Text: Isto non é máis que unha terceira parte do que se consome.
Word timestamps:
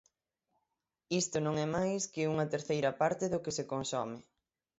Isto 1.21 1.37
non 1.45 1.55
é 1.65 1.67
máis 1.77 2.01
que 2.13 2.29
unha 2.33 2.49
terceira 2.53 2.91
parte 3.01 3.25
do 3.33 3.41
que 3.43 3.55
se 3.57 3.67
consome. 3.71 4.17